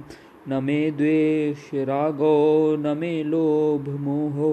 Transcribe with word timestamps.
न 0.48 0.62
मे 0.64 0.78
द्वेषरागो 0.98 2.30
न 2.76 2.96
मे 2.98 3.12
लोभमोहो 3.32 4.50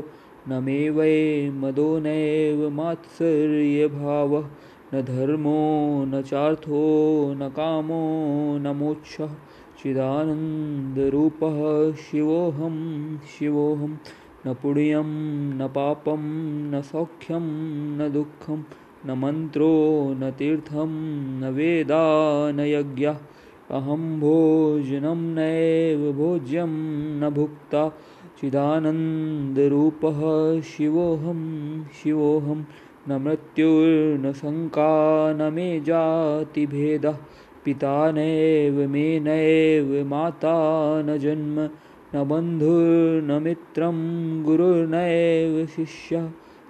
न 0.50 0.62
मे 0.66 0.78
वै 0.98 1.16
मदो 1.62 1.88
नैव 2.06 2.68
मात्सर्यभावः 2.80 4.48
न 4.94 5.02
धर्मो 5.10 5.60
न 6.06 6.22
चार्थो 6.32 6.82
न 7.42 7.50
कामो 7.60 8.02
न 8.64 8.76
मोक्षः 8.80 9.36
चिदानन्दरूपः 9.84 11.62
शिवोऽहं 12.08 12.76
शिवोऽहम् 13.36 13.96
न 14.48 14.54
पुण्यं, 14.54 15.04
न 15.58 15.68
पापं, 15.68 16.18
न 16.72 16.82
सौख्यं, 16.82 17.42
न 17.98 18.12
दुःखं, 18.14 18.58
न 19.06 19.12
मन्त्रो, 19.12 20.14
न 20.20 20.32
तीर्थं, 20.32 20.88
न 21.42 21.44
वेदा, 21.44 22.02
न 22.52 22.60
यज्ञः। 22.60 23.18
अहं 23.72 24.20
भोजनं 24.20 25.16
नैव 25.16 26.14
भोज्यं, 26.14 26.68
न 27.20 27.30
भुक्ता। 27.30 27.90
चिदानन्दरूपः 28.42 30.20
शिवोऽहं 30.62 31.84
शिवोऽहं, 31.84 32.64
न 33.10 33.22
मृत्युर्न 33.22 34.34
शङ्का, 34.34 35.34
न 35.34 35.54
मे 35.54 35.80
जातिभेदः। 35.80 37.18
पिता 37.66 38.12
नैव, 38.12 38.90
मे 38.90 39.20
नैव, 39.20 40.08
माता 40.08 40.54
न 41.02 41.18
जन्म। 41.18 41.70
न 42.16 42.24
बन्धुर्न 42.28 43.32
मित्रं 43.44 43.98
गुरुर्नैव 44.44 45.54
शिष्यः 45.76 46.26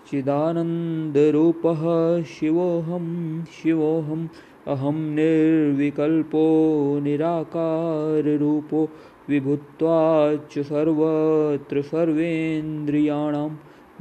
चिदानन्दरूपः 0.09 1.81
शिवोऽहं 2.33 3.08
शिवोऽहम् 3.56 4.28
अहं 4.73 5.00
निर्विकल्पो 5.16 6.44
निराकाररूपो 7.06 8.83
विभुत्वाच्च 9.30 10.59
सर्वत्र 10.70 11.81
सर्वेन्द्रियाणां 11.89 13.50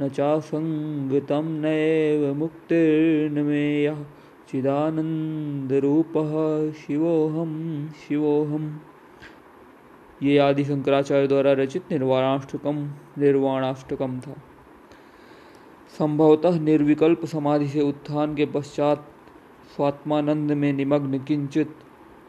न 0.01 0.09
चासङ्गतं 0.19 1.51
नैव 1.65 2.33
मुक्तिर्न 2.43 3.45
मेयः 3.49 4.05
चिदानन्दरूपः 4.51 6.31
शिवोऽहं 6.85 7.59
शिवोऽहम् 8.05 8.71
ये 10.21 10.37
आदि 10.37 10.63
शंकराचार्य 10.65 11.27
द्वारा 11.27 11.51
रचित 11.53 11.91
निर्वाणाष्टकम 11.91 12.77
निर्वाणाष्टकम 13.17 14.19
था। 14.19 14.35
संभवतः 15.99 16.59
निर्विकल्प 16.59 17.25
समाधि 17.25 17.67
से 17.67 17.81
उत्थान 17.81 18.35
के 18.35 18.45
पश्चात 18.45 19.07
स्वात्मानंद 19.75 20.51
में 20.51 20.71
निमग्न 20.73 21.19
किंचित 21.19 21.75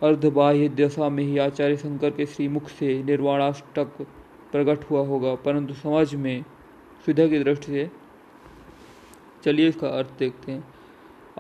अर्धबाह्य 0.03 0.69
दशा 0.69 1.09
में 1.09 1.23
ही 1.25 1.39
आचार्य 1.39 1.77
शंकर 1.77 2.11
के 2.11 2.27
श्रीमुख 2.27 2.69
से 2.69 3.03
निर्वाणाष्टक 3.03 4.01
प्रकट 4.53 4.91
हुआ 4.91 5.07
होगा, 5.07 5.35
परंतु 5.35 5.75
समझ 5.75 6.15
में 6.15 6.43
सुविधा 7.07 7.27
की 7.27 7.39
दृष्टि 7.39 7.73
से, 7.73 7.91
चलिए 9.45 9.69
इसका 9.69 9.89
अर्थ 9.89 10.19
देखते 10.19 10.53
हैं। 10.53 10.65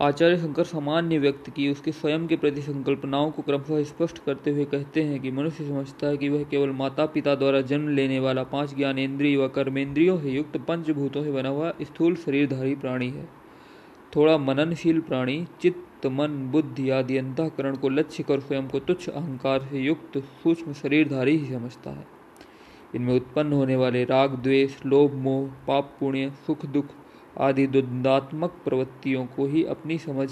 आचार्य 0.00 0.36
शंकर 0.36 0.64
सामान्य 0.64 1.18
व्यक्ति 1.18 1.50
की, 1.50 1.68
उसके 1.68 1.92
स्वयं 1.92 2.26
के 2.26 2.36
प्रति 2.36 2.62
संकल्पनाओं 2.62 3.30
को 3.30 3.42
क्रमशः 3.42 3.82
स्पष्ट 3.84 4.24
करते 4.24 4.50
हुए 4.50 4.64
कहते 4.64 5.02
हैं 5.02 5.20
कि 5.20 5.30
मनुष्य 5.30 5.64
समझता 5.64 6.06
है 6.06 6.16
कि 6.16 6.28
वह 6.28 6.44
केवल 6.44 6.70
माता 6.70 7.06
पिता 7.06 7.34
द्वारा 7.34 7.60
जन्म 7.60 7.88
लेने 7.88 8.20
वाला 8.20 8.42
पाँच 8.42 8.74
ज्ञानेन्द्रिय 8.76 9.36
व 9.36 9.48
कर्मेंद्रियों 9.48 10.20
से 10.20 10.30
युक्त 10.30 10.56
पंचभूतों 10.56 11.24
से 11.24 11.32
बना 11.32 11.48
हुआ 11.48 11.72
स्थूल 11.82 12.16
शरीरधारी 12.16 12.74
प्राणी 12.74 13.10
है। 13.10 13.28
थोड़ा 14.16 14.38
मननशील 14.38 15.00
प्राणी, 15.00 15.46
चित्त, 15.60 16.06
मन, 16.06 16.48
बुद्धि 16.52 16.90
आदि 16.90 17.16
अंतकरण 17.16 17.76
को 17.76 17.88
लक्ष्य 17.88 18.22
कर 18.22 18.40
स्वयं 18.40 18.68
को 18.68 18.78
तुच्छ 18.80 19.08
अहंकार 19.08 19.62
से 19.62 19.78
युक्त, 19.78 20.18
सूक्ष्म 20.18 20.72
शरीरधारी 20.72 21.36
ही 21.36 21.52
समझता 21.52 21.90
है। 21.90 22.06
इनमें 22.94 23.16
उत्पन्न 23.16 23.52
होने 23.52 23.76
वाले 23.76 24.04
राग, 24.04 24.30
द्वेष, 24.30 24.86
लोभ, 24.86 25.14
मोह, 25.14 25.48
पाप, 25.66 25.96
पुण्य, 26.00 26.30
सुख, 26.46 26.66
दुख 26.66 26.86
आदि 27.40 27.66
द्वंदात्मक 27.66 28.50
प्रवृत्तियों 28.64 29.26
को 29.26 29.46
ही 29.46 29.64
अपनी 29.64 29.98
समझ, 29.98 30.30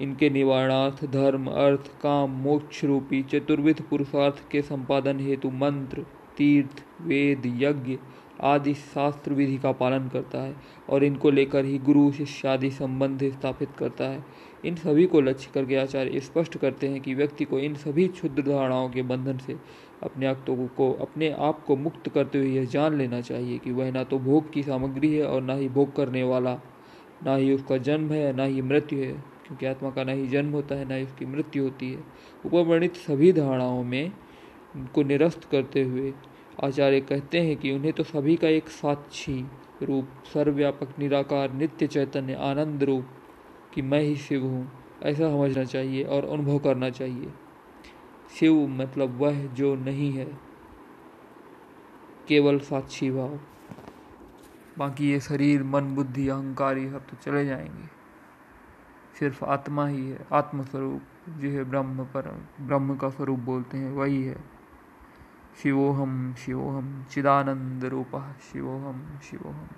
इनके 0.00 0.30
निवारणार्थ, 0.30 1.04
धर्म, 1.04 1.46
अर्थ, 1.46 2.00
काम, 2.02 2.30
मोक्ष 2.30 2.84
रूपी 2.84 3.22
चतुर्विध 3.22 3.82
पुरुषार्थ 3.82 4.48
के 4.50 4.62
संपादन 4.62 5.20
हेतु 5.20 5.50
मंत्र, 5.50 6.06
तीर्थ, 6.36 6.84
वेद, 7.00 7.42
यज्ञ 7.46 7.98
आदि 8.40 8.74
शास्त्र 8.74 9.32
विधि 9.32 9.58
का 9.58 9.72
पालन 9.72 10.08
करता 10.08 10.38
है 10.38 10.56
और 10.90 11.04
इनको 11.04 11.30
लेकर 11.30 11.64
ही 11.64 11.78
गुरु, 11.78 12.12
शिष्य 12.12 12.48
आदि 12.48 12.70
संबंध 12.70 13.32
स्थापित 13.32 13.68
करता 13.78 14.04
है। 14.04 14.24
इन 14.64 14.74
सभी 14.74 15.06
को 15.06 15.20
लक्ष्य 15.20 15.50
करके 15.54 15.76
आचार्य 15.76 16.20
स्पष्ट 16.20 16.58
करते 16.58 16.88
हैं 16.88 17.00
कि 17.00 17.14
व्यक्ति 17.14 17.44
को 17.44 17.58
इन 17.58 17.74
सभी 17.74 18.08
क्षुद्र 18.08 18.42
धारणाओं 18.42 18.90
के 18.90 19.02
बंधन 19.02 19.38
से 19.38 19.56
अपने 20.02 20.26
आक्तों 20.26 20.56
को, 20.68 20.92
अपने 20.92 21.30
आप 21.30 21.64
को 21.64 21.76
मुक्त 21.76 22.08
करते 22.08 22.38
हुए 22.38 22.48
यह 22.48 22.64
जान 22.64 22.98
लेना 22.98 23.20
चाहिए 23.20 23.58
कि 23.58 23.70
वह 23.70 23.90
ना 23.92 24.04
तो 24.04 24.18
भोग 24.18 24.52
की 24.52 24.62
सामग्री 24.62 25.14
है 25.14 25.26
और 25.26 25.42
ना 25.42 25.54
ही 25.54 25.68
भोग 25.68 25.94
करने 25.96 26.22
वाला। 26.22 26.58
ना 27.24 27.34
ही 27.36 27.52
उसका 27.54 27.76
जन्म 27.78 28.12
है, 28.12 28.32
ना 28.32 28.44
ही 28.44 28.62
मृत्यु 28.62 28.98
है, 28.98 29.12
क्योंकि 29.46 29.66
आत्मा 29.66 29.90
का 29.90 30.04
ना 30.04 30.12
ही 30.12 30.26
जन्म 30.26 30.52
होता 30.52 30.74
है, 30.74 30.88
ना 30.88 30.94
ही 30.94 31.04
उसकी 31.04 31.26
मृत्यु 31.26 31.62
होती 31.62 31.92
है। 31.92 32.04
उपवर्णित 32.46 32.96
सभी 32.96 33.32
धारणाओं 33.32 33.82
में 33.84 34.12
को 34.94 35.02
निरस्त 35.02 35.44
करते 35.44 35.82
हुए 35.82 36.12
आचार्य 36.64 37.00
कहते 37.00 37.40
हैं 37.40 37.56
कि 37.56 37.70
उन्हें 37.72 37.92
तो 37.92 38.02
सभी 38.02 38.36
का 38.36 38.48
एक 38.48 38.68
साक्षी 38.68 39.44
रूप, 39.82 40.08
सर्वव्यापक, 40.34 40.98
निराकार, 40.98 41.52
नित्य 41.52 41.86
चैतन्य, 41.86 42.34
आनंद 42.34 42.82
रूप 42.84 43.06
कि 43.74 43.82
मैं 43.82 44.00
ही 44.00 44.16
शिव 44.16 44.44
हूँ, 44.44 44.68
ऐसा 45.02 45.30
समझना 45.30 45.64
चाहिए 45.64 46.04
और 46.04 46.24
अनुभव 46.24 46.58
करना 46.58 46.90
चाहिए। 46.90 47.30
शिव 48.34 48.66
मतलब 48.66 49.10
वह 49.10 49.46
जो 49.46 49.76
नहीं 49.76 50.12
है, 50.12 50.38
केवल 52.28 52.58
साक्षी 52.58 53.10
भाव। 53.10 53.40
बाकी 54.78 55.10
ये 55.10 55.20
शरीर, 55.20 55.62
मन, 55.62 55.94
बुद्धि, 55.94 56.28
अहंकार, 56.28 56.78
ये 56.78 56.90
सब 56.90 57.06
तो 57.06 57.16
चले 57.16 57.46
जाएँगे। 57.46 57.86
सिर्फ़ 59.18 59.44
आत्मा 59.44 59.86
ही 59.86 60.10
है 60.10 60.26
आत्म 60.32 60.62
स्वरूप 60.62 61.02
जो 61.28 61.48
है 61.48 61.64
ब्रह्म 61.64 62.04
पर, 62.04 62.48
ब्रह्म 62.60 62.96
का 62.96 63.10
स्वरूप 63.10 63.38
बोलते 63.38 63.78
हैं, 63.78 63.92
वही 63.92 64.24
है। 64.24 64.44
शिवोहम 65.62 66.34
शिवोहम, 66.34 67.04
चिदानंद 67.04 67.84
रूप 67.84 68.36
शिवोहम 68.52 69.18
शिवोहम। 69.22 69.68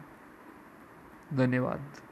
धन्यवाद। 1.37 2.06